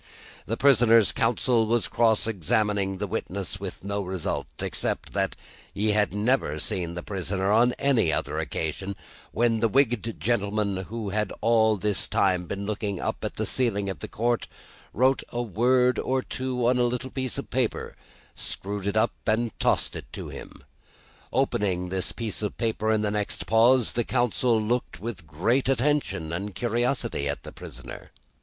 [0.47, 5.35] The prisoner's counsel was cross examining this witness with no result, except that
[5.75, 8.95] he had never seen the prisoner on any other occasion,
[9.31, 13.99] when the wigged gentleman who had all this time been looking at the ceiling of
[13.99, 14.47] the court,
[14.91, 17.95] wrote a word or two on a little piece of paper,
[18.35, 20.63] screwed it up, and tossed it to him.
[21.31, 26.33] Opening this piece of paper in the next pause, the counsel looked with great attention
[26.33, 28.09] and curiosity at the prisoner.